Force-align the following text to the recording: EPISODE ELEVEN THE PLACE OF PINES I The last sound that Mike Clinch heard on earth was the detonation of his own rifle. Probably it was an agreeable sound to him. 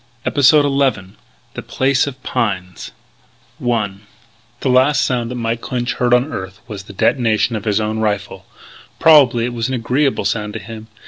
EPISODE 0.25 0.65
ELEVEN 0.65 1.15
THE 1.53 1.61
PLACE 1.61 2.07
OF 2.07 2.23
PINES 2.23 2.89
I 3.63 3.91
The 4.61 4.69
last 4.69 5.05
sound 5.05 5.29
that 5.29 5.35
Mike 5.35 5.61
Clinch 5.61 5.93
heard 5.93 6.11
on 6.11 6.33
earth 6.33 6.59
was 6.67 6.85
the 6.85 6.91
detonation 6.93 7.55
of 7.55 7.65
his 7.65 7.79
own 7.79 7.99
rifle. 7.99 8.47
Probably 8.97 9.45
it 9.45 9.53
was 9.53 9.67
an 9.67 9.75
agreeable 9.75 10.25
sound 10.25 10.53
to 10.53 10.59
him. 10.59 10.87